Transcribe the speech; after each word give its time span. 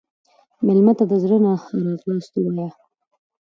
مېلمه 0.65 0.93
ته 0.99 1.05
د 1.11 1.13
زړه 1.23 1.37
نه 1.45 1.53
ښه 1.63 1.75
راغلاست 1.85 2.33
ووایه. 2.37 2.71